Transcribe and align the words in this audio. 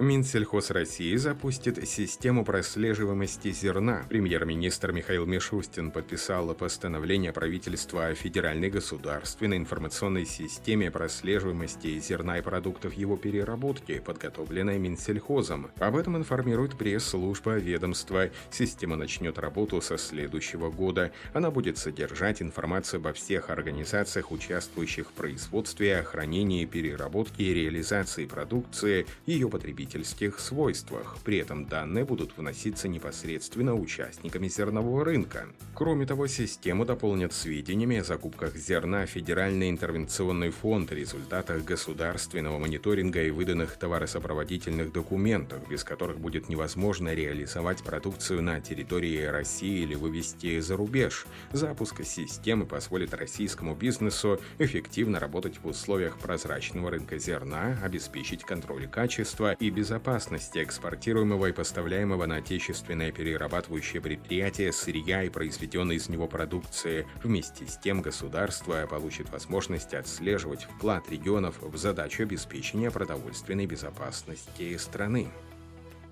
Минсельхоз 0.00 0.70
России 0.70 1.14
запустит 1.16 1.86
систему 1.86 2.42
прослеживаемости 2.42 3.52
зерна. 3.52 4.06
Премьер-министр 4.08 4.92
Михаил 4.92 5.26
Мишустин 5.26 5.90
подписал 5.90 6.54
постановление 6.54 7.34
правительства 7.34 8.06
о 8.06 8.14
федеральной 8.14 8.70
государственной 8.70 9.58
информационной 9.58 10.24
системе 10.24 10.90
прослеживаемости 10.90 11.98
зерна 11.98 12.38
и 12.38 12.40
продуктов 12.40 12.94
его 12.94 13.18
переработки, 13.18 13.98
подготовленной 13.98 14.78
Минсельхозом. 14.78 15.70
Об 15.78 15.96
этом 15.96 16.16
информирует 16.16 16.78
пресс-служба 16.78 17.56
ведомства. 17.58 18.30
Система 18.50 18.96
начнет 18.96 19.38
работу 19.38 19.82
со 19.82 19.98
следующего 19.98 20.70
года. 20.70 21.12
Она 21.34 21.50
будет 21.50 21.76
содержать 21.76 22.40
информацию 22.40 23.00
обо 23.00 23.12
всех 23.12 23.50
организациях, 23.50 24.32
участвующих 24.32 25.08
в 25.08 25.12
производстве, 25.12 26.02
хранении, 26.04 26.64
переработке 26.64 27.42
и 27.44 27.52
реализации 27.52 28.24
продукции, 28.24 29.06
ее 29.26 29.50
потребителей 29.50 29.89
потребительских 29.90 30.38
свойствах. 30.38 31.16
При 31.24 31.38
этом 31.38 31.66
данные 31.66 32.04
будут 32.04 32.36
вноситься 32.36 32.88
непосредственно 32.88 33.74
участниками 33.74 34.48
зернового 34.48 35.04
рынка. 35.04 35.48
Кроме 35.74 36.06
того, 36.06 36.26
систему 36.26 36.84
дополнят 36.84 37.32
сведениями 37.32 37.98
о 37.98 38.04
закупках 38.04 38.56
зерна 38.56 39.06
Федеральный 39.06 39.70
интервенционный 39.70 40.50
фонд, 40.50 40.92
результатах 40.92 41.64
государственного 41.64 42.58
мониторинга 42.58 43.22
и 43.22 43.30
выданных 43.30 43.76
товаросопроводительных 43.76 44.92
документах, 44.92 45.68
без 45.68 45.84
которых 45.84 46.18
будет 46.18 46.48
невозможно 46.48 47.14
реализовать 47.14 47.82
продукцию 47.82 48.42
на 48.42 48.60
территории 48.60 49.24
России 49.24 49.82
или 49.82 49.94
вывести 49.94 50.60
за 50.60 50.76
рубеж. 50.76 51.26
Запуск 51.52 52.04
системы 52.04 52.66
позволит 52.66 53.14
российскому 53.14 53.74
бизнесу 53.74 54.40
эффективно 54.58 55.18
работать 55.18 55.58
в 55.62 55.66
условиях 55.66 56.18
прозрачного 56.18 56.90
рынка 56.90 57.18
зерна, 57.18 57.78
обеспечить 57.82 58.44
контроль 58.44 58.86
качества 58.86 59.52
и 59.52 59.70
безопасности 59.80 60.62
экспортируемого 60.62 61.46
и 61.46 61.52
поставляемого 61.52 62.26
на 62.26 62.36
отечественное 62.36 63.12
перерабатывающее 63.12 64.02
предприятие 64.02 64.74
сырья 64.74 65.22
и 65.22 65.30
произведенной 65.30 65.96
из 65.96 66.10
него 66.10 66.28
продукции. 66.28 67.06
Вместе 67.24 67.66
с 67.66 67.78
тем 67.78 68.02
государство 68.02 68.86
получит 68.86 69.30
возможность 69.30 69.94
отслеживать 69.94 70.64
вклад 70.64 71.10
регионов 71.10 71.62
в 71.62 71.78
задачу 71.78 72.24
обеспечения 72.24 72.90
продовольственной 72.90 73.64
безопасности 73.64 74.76
страны. 74.76 75.28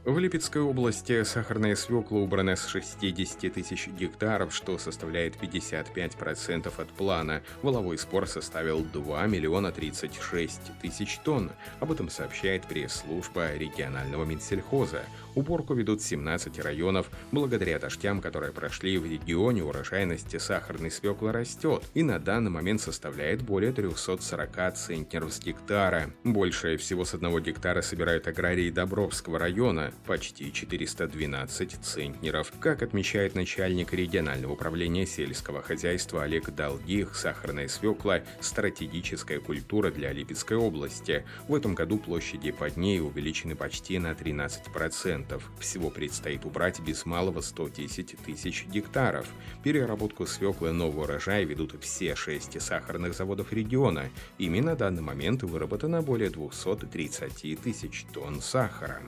В 0.08 0.18
Липецкой 0.18 0.62
области 0.62 1.22
сахарная 1.22 1.76
свекла 1.76 2.20
убрана 2.20 2.56
с 2.56 2.66
60 2.68 3.52
тысяч 3.52 3.88
гектаров, 3.88 4.54
что 4.54 4.78
составляет 4.78 5.36
55% 5.36 6.72
от 6.80 6.88
плана. 6.88 7.42
Воловой 7.60 7.98
спор 7.98 8.26
составил 8.26 8.82
2 8.82 9.26
миллиона 9.26 9.70
36 9.70 10.80
тысяч 10.80 11.18
тонн. 11.18 11.50
Об 11.80 11.92
этом 11.92 12.08
сообщает 12.08 12.66
пресс-служба 12.66 13.54
регионального 13.54 14.24
Минсельхоза. 14.24 15.02
Уборку 15.34 15.74
ведут 15.74 16.00
17 16.00 16.58
районов. 16.60 17.10
Благодаря 17.30 17.78
дождям, 17.78 18.22
которые 18.22 18.52
прошли 18.52 18.96
в 18.96 19.04
регионе, 19.04 19.62
урожайность 19.62 20.40
сахарной 20.40 20.90
свеклы 20.90 21.32
растет 21.32 21.84
и 21.92 22.02
на 22.02 22.18
данный 22.18 22.50
момент 22.50 22.80
составляет 22.80 23.42
более 23.42 23.72
340 23.72 24.74
центнеров 24.74 25.34
с 25.34 25.38
гектара. 25.38 26.10
Больше 26.24 26.78
всего 26.78 27.04
с 27.04 27.12
одного 27.12 27.40
гектара 27.40 27.82
собирают 27.82 28.26
аграрии 28.26 28.70
Добровского 28.70 29.38
района 29.38 29.92
почти 30.06 30.52
412 30.52 31.78
центнеров. 31.82 32.52
Как 32.60 32.82
отмечает 32.82 33.34
начальник 33.34 33.92
регионального 33.92 34.52
управления 34.52 35.06
сельского 35.06 35.62
хозяйства 35.62 36.22
Олег 36.22 36.50
Долгих, 36.50 37.14
сахарная 37.14 37.68
свекла– 37.68 38.22
стратегическая 38.40 39.40
культура 39.40 39.90
для 39.90 40.12
Липецкой 40.12 40.56
области. 40.56 41.24
В 41.48 41.54
этом 41.54 41.74
году 41.74 41.98
площади 41.98 42.50
под 42.52 42.76
ней 42.76 43.00
увеличены 43.00 43.54
почти 43.54 43.98
на 43.98 44.12
13%. 44.12 45.42
Всего 45.58 45.90
предстоит 45.90 46.44
убрать 46.44 46.80
без 46.80 47.04
малого 47.06 47.40
110 47.40 48.16
тысяч 48.24 48.66
гектаров. 48.66 49.26
Переработку 49.62 50.26
свеклы 50.26 50.72
нового 50.72 51.04
урожая 51.04 51.44
ведут 51.44 51.74
все 51.80 52.14
шесть 52.14 52.60
сахарных 52.60 53.14
заводов 53.14 53.52
региона. 53.52 54.10
Ими 54.38 54.60
на 54.60 54.76
данный 54.76 55.02
момент 55.02 55.42
выработано 55.42 56.02
более 56.02 56.30
230 56.30 57.60
тысяч 57.60 58.04
тонн 58.12 58.40
сахара. 58.40 59.02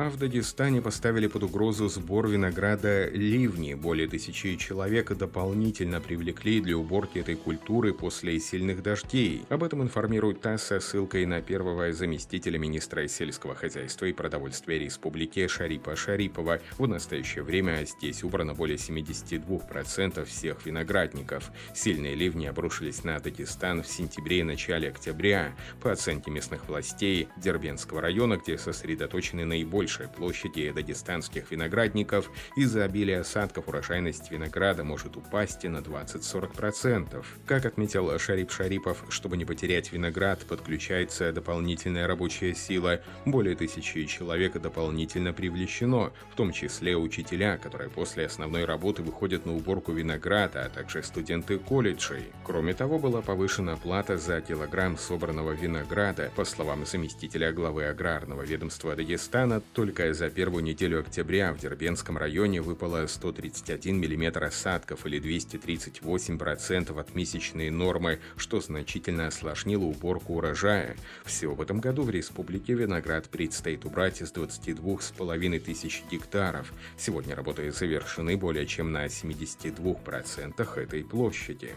А 0.00 0.10
в 0.10 0.16
Дагестане 0.16 0.80
поставили 0.80 1.26
под 1.26 1.42
угрозу 1.42 1.88
сбор 1.88 2.28
винограда 2.28 3.08
ливни. 3.08 3.74
Более 3.74 4.06
тысячи 4.06 4.54
человек 4.54 5.12
дополнительно 5.12 6.00
привлекли 6.00 6.60
для 6.60 6.76
уборки 6.76 7.18
этой 7.18 7.34
культуры 7.34 7.92
после 7.92 8.38
сильных 8.38 8.80
дождей. 8.80 9.42
Об 9.48 9.64
этом 9.64 9.82
информирует 9.82 10.40
ТАСС 10.40 10.62
со 10.62 10.78
ссылкой 10.78 11.26
на 11.26 11.42
первого 11.42 11.92
заместителя 11.92 12.60
министра 12.60 13.08
сельского 13.08 13.56
хозяйства 13.56 14.04
и 14.04 14.12
продовольствия 14.12 14.78
республики 14.78 15.44
Шарипа 15.48 15.96
Шарипова. 15.96 16.60
В 16.78 16.86
настоящее 16.86 17.42
время 17.42 17.84
здесь 17.84 18.22
убрано 18.22 18.54
более 18.54 18.76
72% 18.76 20.24
всех 20.26 20.64
виноградников. 20.64 21.50
Сильные 21.74 22.14
ливни 22.14 22.46
обрушились 22.46 23.02
на 23.02 23.18
Дагестан 23.18 23.82
в 23.82 23.88
сентябре 23.88 24.38
и 24.38 24.44
начале 24.44 24.90
октября. 24.90 25.56
По 25.80 25.90
оценке 25.90 26.30
местных 26.30 26.68
властей 26.68 27.26
Дербенского 27.36 28.00
района, 28.00 28.36
где 28.36 28.56
сосредоточены 28.58 29.44
наибольшие 29.44 29.87
большей 29.88 30.08
площади 30.08 30.70
дагестанских 30.70 31.50
виноградников, 31.50 32.30
из-за 32.56 32.84
обилия 32.84 33.20
осадков 33.20 33.68
урожайность 33.68 34.30
винограда 34.30 34.84
может 34.84 35.16
упасть 35.16 35.64
на 35.64 35.78
20-40%. 35.78 37.24
Как 37.46 37.64
отметил 37.64 38.18
Шарип 38.18 38.50
Шарипов, 38.50 39.02
чтобы 39.08 39.38
не 39.38 39.46
потерять 39.46 39.90
виноград, 39.90 40.44
подключается 40.44 41.32
дополнительная 41.32 42.06
рабочая 42.06 42.54
сила. 42.54 43.00
Более 43.24 43.56
тысячи 43.56 44.04
человек 44.04 44.60
дополнительно 44.60 45.32
привлечено, 45.32 46.12
в 46.30 46.36
том 46.36 46.52
числе 46.52 46.94
учителя, 46.94 47.56
которые 47.56 47.88
после 47.88 48.26
основной 48.26 48.66
работы 48.66 49.02
выходят 49.02 49.46
на 49.46 49.54
уборку 49.54 49.92
винограда, 49.92 50.66
а 50.66 50.68
также 50.68 51.02
студенты 51.02 51.58
колледжей. 51.58 52.24
Кроме 52.44 52.74
того, 52.74 52.98
была 52.98 53.22
повышена 53.22 53.76
плата 53.76 54.18
за 54.18 54.42
килограмм 54.42 54.98
собранного 54.98 55.52
винограда. 55.52 56.30
По 56.36 56.44
словам 56.44 56.84
заместителя 56.84 57.52
главы 57.52 57.86
аграрного 57.86 58.42
ведомства 58.42 58.94
Дагестана, 58.94 59.62
только 59.78 60.12
за 60.12 60.28
первую 60.28 60.64
неделю 60.64 60.98
октября 60.98 61.52
в 61.52 61.60
Дербенском 61.60 62.18
районе 62.18 62.60
выпало 62.60 63.06
131 63.06 63.96
мм 63.96 64.44
осадков 64.44 65.06
или 65.06 65.20
238% 65.22 66.98
от 66.98 67.14
месячной 67.14 67.70
нормы, 67.70 68.18
что 68.36 68.60
значительно 68.60 69.28
осложнило 69.28 69.84
уборку 69.84 70.34
урожая. 70.34 70.96
Всего 71.24 71.54
в 71.54 71.60
этом 71.60 71.78
году 71.78 72.02
в 72.02 72.10
республике 72.10 72.74
виноград 72.74 73.28
предстоит 73.28 73.84
убрать 73.84 74.20
из 74.20 74.32
22,5 74.32 75.60
тысяч 75.60 76.02
гектаров. 76.10 76.72
Сегодня 76.96 77.36
работы 77.36 77.70
завершены 77.70 78.36
более 78.36 78.66
чем 78.66 78.90
на 78.90 79.06
72% 79.06 80.76
этой 80.76 81.04
площади. 81.04 81.70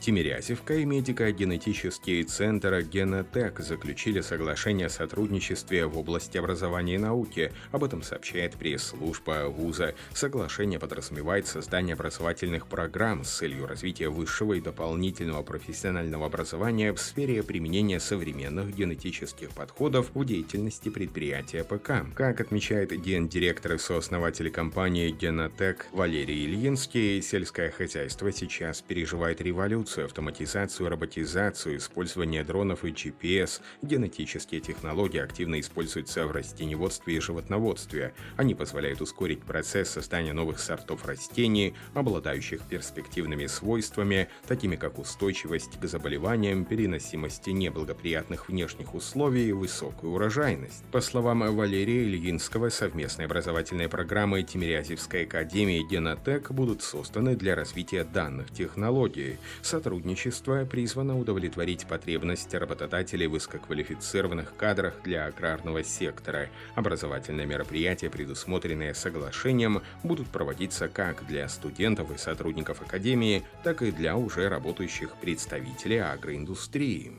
Тимирязевка 0.00 0.76
и 0.76 0.86
медико-генетический 0.86 2.22
центр 2.22 2.80
Генотек 2.80 3.60
заключили 3.60 4.22
соглашение 4.22 4.86
о 4.86 4.90
сотрудничестве 4.90 5.84
в 5.84 5.98
области 5.98 6.38
образования 6.38 6.94
и 6.94 6.98
науки. 6.98 7.52
Об 7.70 7.84
этом 7.84 8.02
сообщает 8.02 8.56
пресс-служба 8.56 9.48
вуза. 9.48 9.94
Соглашение 10.14 10.78
подразумевает 10.78 11.46
создание 11.46 11.92
образовательных 11.92 12.66
программ 12.66 13.24
с 13.24 13.30
целью 13.30 13.66
развития 13.66 14.08
высшего 14.08 14.54
и 14.54 14.62
дополнительного 14.62 15.42
профессионального 15.42 16.24
образования 16.24 16.94
в 16.94 16.98
сфере 16.98 17.42
применения 17.42 18.00
современных 18.00 18.74
генетических 18.74 19.50
подходов 19.50 20.12
в 20.14 20.24
деятельности 20.24 20.88
предприятия 20.88 21.62
ПК. 21.62 22.06
Как 22.14 22.40
отмечает 22.40 22.98
гендиректор 22.98 23.74
и 23.74 23.78
сооснователь 23.78 24.50
компании 24.50 25.10
Генотек 25.10 25.88
Валерий 25.92 26.46
Ильинский, 26.46 27.20
сельское 27.20 27.70
хозяйство 27.70 28.32
сейчас 28.32 28.80
переживает 28.80 29.42
революцию 29.42 29.89
эволюцию, 29.90 30.06
автоматизацию, 30.06 30.88
роботизацию, 30.88 31.76
использование 31.76 32.44
дронов 32.44 32.84
и 32.84 32.90
GPS, 32.90 33.60
генетические 33.82 34.60
технологии 34.60 35.20
активно 35.20 35.58
используются 35.58 36.26
в 36.26 36.32
растеневодстве 36.32 37.16
и 37.16 37.20
животноводстве. 37.20 38.12
Они 38.36 38.54
позволяют 38.54 39.00
ускорить 39.00 39.42
процесс 39.42 39.90
создания 39.90 40.32
новых 40.32 40.60
сортов 40.60 41.04
растений, 41.06 41.74
обладающих 41.94 42.62
перспективными 42.62 43.46
свойствами, 43.46 44.28
такими 44.46 44.76
как 44.76 44.98
устойчивость 44.98 45.80
к 45.80 45.86
заболеваниям, 45.86 46.64
переносимость 46.64 47.46
неблагоприятных 47.48 48.48
внешних 48.48 48.94
условий 48.94 49.48
и 49.48 49.52
высокую 49.52 50.12
урожайность. 50.12 50.84
По 50.92 51.00
словам 51.00 51.40
Валерия 51.56 52.04
Ильинского, 52.04 52.68
совместные 52.68 53.26
образовательные 53.26 53.88
программы 53.88 54.42
Тимирязевской 54.42 55.24
академии 55.24 55.82
Генотек 55.82 56.50
будут 56.52 56.82
созданы 56.82 57.34
для 57.34 57.54
развития 57.54 58.04
данных 58.04 58.50
технологий. 58.52 59.38
С 59.62 59.79
Сотрудничество 59.80 60.66
призвано 60.66 61.18
удовлетворить 61.18 61.86
потребности 61.86 62.54
работодателей 62.54 63.26
в 63.28 63.30
высококвалифицированных 63.30 64.54
кадрах 64.54 65.00
для 65.04 65.24
аграрного 65.24 65.82
сектора. 65.82 66.50
Образовательные 66.74 67.46
мероприятия, 67.46 68.10
предусмотренные 68.10 68.94
соглашением, 68.94 69.80
будут 70.02 70.28
проводиться 70.28 70.88
как 70.88 71.26
для 71.26 71.48
студентов 71.48 72.14
и 72.14 72.18
сотрудников 72.18 72.82
Академии, 72.82 73.42
так 73.64 73.80
и 73.80 73.90
для 73.90 74.18
уже 74.18 74.50
работающих 74.50 75.16
представителей 75.16 76.00
агроиндустрии. 76.00 77.12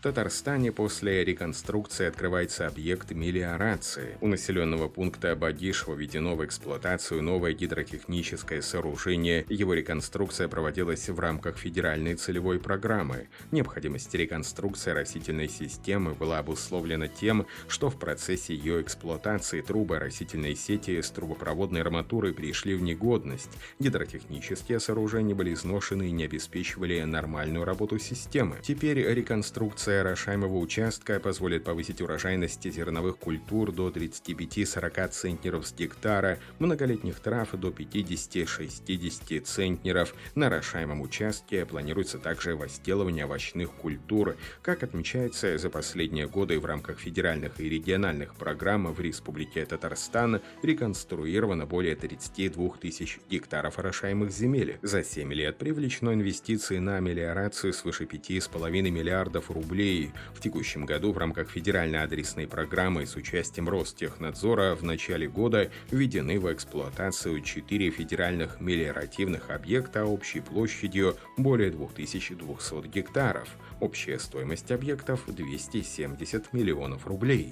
В 0.00 0.02
Татарстане 0.02 0.72
после 0.72 1.22
реконструкции 1.26 2.06
открывается 2.06 2.66
объект 2.66 3.10
мелиорации. 3.10 4.16
У 4.22 4.28
населенного 4.28 4.88
пункта 4.88 5.36
Багиш 5.36 5.84
введено 5.86 6.36
в 6.36 6.42
эксплуатацию 6.42 7.22
новое 7.22 7.52
гидротехническое 7.52 8.62
сооружение. 8.62 9.44
Его 9.50 9.74
реконструкция 9.74 10.48
проводилась 10.48 11.10
в 11.10 11.20
рамках 11.20 11.58
федеральной 11.58 12.14
целевой 12.14 12.58
программы. 12.58 13.28
Необходимость 13.50 14.14
реконструкции 14.14 14.92
растительной 14.92 15.50
системы 15.50 16.14
была 16.14 16.38
обусловлена 16.38 17.08
тем, 17.08 17.46
что 17.68 17.90
в 17.90 17.98
процессе 17.98 18.54
ее 18.54 18.80
эксплуатации 18.80 19.60
трубы 19.60 19.98
растительной 19.98 20.56
сети 20.56 21.02
с 21.02 21.10
трубопроводной 21.10 21.82
арматурой 21.82 22.32
пришли 22.32 22.74
в 22.74 22.80
негодность. 22.80 23.50
Гидротехнические 23.78 24.80
сооружения 24.80 25.34
были 25.34 25.52
изношены 25.52 26.08
и 26.08 26.10
не 26.10 26.24
обеспечивали 26.24 27.02
нормальную 27.02 27.66
работу 27.66 27.98
системы. 27.98 28.56
Теперь 28.62 29.00
реконструкция 29.02 29.89
Реконструкция 29.90 30.00
орошаемого 30.02 30.58
участка 30.58 31.18
позволит 31.18 31.64
повысить 31.64 32.00
урожайность 32.00 32.70
зерновых 32.70 33.18
культур 33.18 33.72
до 33.72 33.88
35-40 33.88 35.08
центнеров 35.08 35.66
с 35.66 35.74
гектара, 35.74 36.38
многолетних 36.60 37.18
трав 37.18 37.50
до 37.52 37.70
50-60 37.70 39.40
центнеров. 39.40 40.14
На 40.36 40.46
орошаемом 40.46 41.00
участке 41.00 41.66
планируется 41.66 42.18
также 42.18 42.54
возделывание 42.54 43.24
овощных 43.24 43.72
культур. 43.72 44.36
Как 44.62 44.84
отмечается, 44.84 45.58
за 45.58 45.70
последние 45.70 46.28
годы 46.28 46.60
в 46.60 46.66
рамках 46.66 47.00
федеральных 47.00 47.58
и 47.58 47.68
региональных 47.68 48.36
программ 48.36 48.92
в 48.92 49.00
Республике 49.00 49.64
Татарстан 49.66 50.40
реконструировано 50.62 51.66
более 51.66 51.96
32 51.96 52.76
тысяч 52.80 53.18
гектаров 53.28 53.80
орошаемых 53.80 54.30
земель. 54.30 54.78
За 54.82 55.02
7 55.02 55.32
лет 55.32 55.58
привлечено 55.58 56.14
инвестиции 56.14 56.78
на 56.78 57.00
мелиорацию 57.00 57.72
свыше 57.72 58.04
5,5 58.04 58.70
миллиардов 58.90 59.50
рублей 59.50 59.79
рублей. 59.80 60.12
В 60.34 60.40
текущем 60.40 60.84
году 60.84 61.12
в 61.12 61.18
рамках 61.18 61.50
федеральной 61.50 62.02
адресной 62.02 62.46
программы 62.46 63.06
с 63.06 63.16
участием 63.16 63.68
Ростехнадзора 63.68 64.74
в 64.74 64.82
начале 64.82 65.26
года 65.26 65.70
введены 65.90 66.38
в 66.38 66.52
эксплуатацию 66.52 67.40
4 67.40 67.90
федеральных 67.90 68.60
мелиоративных 68.60 69.50
объекта 69.50 70.04
общей 70.04 70.40
площадью 70.40 71.16
более 71.36 71.70
2200 71.70 72.88
гектаров. 72.88 73.48
Общая 73.80 74.18
стоимость 74.18 74.70
объектов 74.70 75.24
270 75.26 76.52
миллионов 76.52 77.06
рублей. 77.06 77.50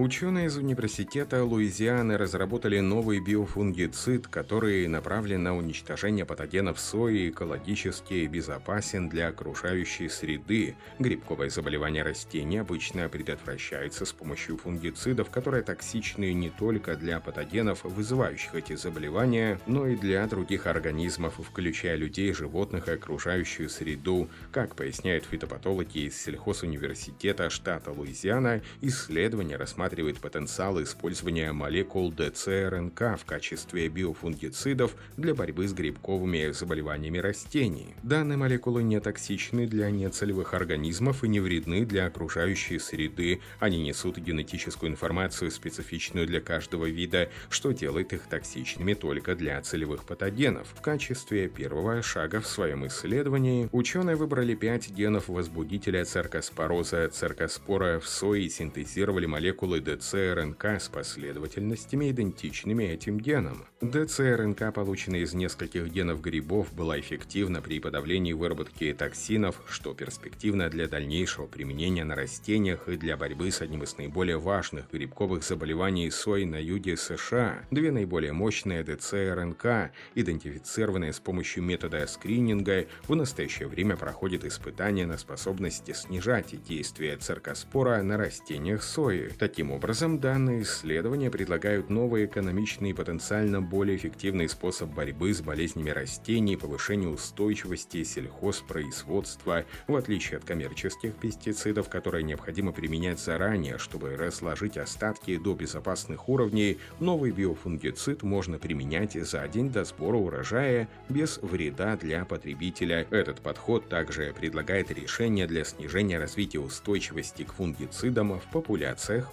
Ученые 0.00 0.46
из 0.46 0.56
Университета 0.56 1.42
Луизианы 1.42 2.16
разработали 2.16 2.78
новый 2.78 3.18
биофунгицид, 3.18 4.28
который 4.28 4.86
направлен 4.86 5.42
на 5.42 5.56
уничтожение 5.56 6.24
патогенов 6.24 6.78
сои 6.78 7.30
экологически 7.30 8.24
безопасен 8.26 9.08
для 9.08 9.26
окружающей 9.26 10.08
среды. 10.08 10.76
Грибковое 11.00 11.50
заболевание 11.50 12.04
растений 12.04 12.58
обычно 12.58 13.08
предотвращается 13.08 14.04
с 14.06 14.12
помощью 14.12 14.56
фунгицидов, 14.58 15.30
которые 15.30 15.64
токсичны 15.64 16.32
не 16.32 16.50
только 16.50 16.94
для 16.94 17.18
патогенов, 17.18 17.82
вызывающих 17.82 18.54
эти 18.54 18.76
заболевания, 18.76 19.58
но 19.66 19.88
и 19.88 19.96
для 19.96 20.24
других 20.28 20.68
организмов, 20.68 21.40
включая 21.44 21.96
людей, 21.96 22.32
животных 22.32 22.86
и 22.86 22.92
окружающую 22.92 23.68
среду. 23.68 24.28
Как 24.52 24.76
поясняют 24.76 25.24
фитопатологи 25.24 26.06
из 26.06 26.16
сельхозуниверситета 26.22 27.50
штата 27.50 27.90
Луизиана, 27.90 28.62
исследования 28.80 29.56
рассматривают 29.56 29.87
рассматривает 29.88 30.18
потенциал 30.18 30.82
использования 30.82 31.52
молекул 31.52 32.12
ДЦРНК 32.12 33.18
в 33.18 33.24
качестве 33.24 33.88
биофунгицидов 33.88 34.94
для 35.16 35.34
борьбы 35.34 35.66
с 35.66 35.72
грибковыми 35.72 36.50
заболеваниями 36.50 37.16
растений. 37.18 37.94
Данные 38.02 38.36
молекулы 38.36 38.82
не 38.82 39.00
токсичны 39.00 39.66
для 39.66 39.90
нецелевых 39.90 40.52
организмов 40.52 41.24
и 41.24 41.28
не 41.28 41.40
вредны 41.40 41.86
для 41.86 42.06
окружающей 42.06 42.78
среды. 42.78 43.40
Они 43.60 43.82
несут 43.82 44.18
генетическую 44.18 44.92
информацию, 44.92 45.50
специфичную 45.50 46.26
для 46.26 46.42
каждого 46.42 46.84
вида, 46.84 47.30
что 47.48 47.72
делает 47.72 48.12
их 48.12 48.26
токсичными 48.28 48.92
только 48.92 49.34
для 49.34 49.58
целевых 49.62 50.04
патогенов. 50.04 50.68
В 50.74 50.82
качестве 50.82 51.48
первого 51.48 52.02
шага 52.02 52.42
в 52.42 52.46
своем 52.46 52.86
исследовании 52.86 53.70
ученые 53.72 54.16
выбрали 54.16 54.54
пять 54.54 54.90
генов 54.90 55.28
возбудителя 55.28 56.04
циркоспороза 56.04 57.08
циркоспора 57.08 58.00
в 58.00 58.06
сои 58.06 58.44
и 58.44 58.50
синтезировали 58.50 59.26
молекулы 59.26 59.77
молекулы 59.78 59.80
ДЦРНК 59.80 60.64
с 60.80 60.88
последовательностями, 60.88 62.10
идентичными 62.10 62.84
этим 62.84 63.18
генам. 63.18 63.64
ДЦРНК, 63.80 64.72
полученная 64.74 65.20
из 65.20 65.34
нескольких 65.34 65.88
генов 65.88 66.20
грибов, 66.20 66.72
была 66.72 66.98
эффективна 66.98 67.62
при 67.62 67.80
подавлении 67.80 68.32
выработки 68.32 68.92
токсинов, 68.92 69.62
что 69.68 69.94
перспективно 69.94 70.68
для 70.68 70.88
дальнейшего 70.88 71.46
применения 71.46 72.04
на 72.04 72.14
растениях 72.14 72.88
и 72.88 72.96
для 72.96 73.16
борьбы 73.16 73.50
с 73.50 73.60
одним 73.60 73.84
из 73.84 73.96
наиболее 73.96 74.38
важных 74.38 74.90
грибковых 74.90 75.44
заболеваний 75.44 76.10
сои 76.10 76.44
на 76.44 76.60
юге 76.60 76.96
США. 76.96 77.64
Две 77.70 77.90
наиболее 77.92 78.32
мощные 78.32 78.82
ДЦРНК, 78.82 79.92
идентифицированные 80.14 81.12
с 81.12 81.20
помощью 81.20 81.62
метода 81.62 82.06
скрининга, 82.06 82.86
в 83.06 83.14
настоящее 83.14 83.68
время 83.68 83.96
проходят 83.96 84.44
испытания 84.44 85.06
на 85.06 85.18
способность 85.18 85.94
снижать 85.94 86.60
действие 86.64 87.16
циркоспора 87.16 88.02
на 88.02 88.16
растениях 88.16 88.82
сои. 88.82 89.30
Таким 89.38 89.57
Таким 89.58 89.72
образом, 89.72 90.20
данные 90.20 90.62
исследования 90.62 91.32
предлагают 91.32 91.90
новый 91.90 92.26
экономичный 92.26 92.90
и 92.90 92.92
потенциально 92.92 93.60
более 93.60 93.96
эффективный 93.96 94.48
способ 94.48 94.90
борьбы 94.90 95.34
с 95.34 95.40
болезнями 95.40 95.90
растений 95.90 96.52
и 96.52 96.56
повышения 96.56 97.08
устойчивости 97.08 98.04
сельхозпроизводства, 98.04 99.64
в 99.88 99.96
отличие 99.96 100.36
от 100.36 100.44
коммерческих 100.44 101.12
пестицидов, 101.16 101.88
которые 101.88 102.22
необходимо 102.22 102.70
применять 102.70 103.18
заранее, 103.18 103.78
чтобы 103.78 104.14
разложить 104.14 104.78
остатки 104.78 105.36
до 105.36 105.54
безопасных 105.54 106.28
уровней, 106.28 106.78
новый 107.00 107.32
биофунгицид 107.32 108.22
можно 108.22 108.60
применять 108.60 109.14
за 109.14 109.48
день 109.48 109.72
до 109.72 109.82
сбора 109.82 110.18
урожая 110.18 110.88
без 111.08 111.38
вреда 111.38 111.96
для 111.96 112.24
потребителя. 112.24 113.08
Этот 113.10 113.40
подход 113.40 113.88
также 113.88 114.32
предлагает 114.38 114.92
решение 114.92 115.48
для 115.48 115.64
снижения 115.64 116.20
развития 116.20 116.60
устойчивости 116.60 117.42
к 117.42 117.54
фунгицидам 117.54 118.38
в 118.38 118.52
популяциях 118.52 119.32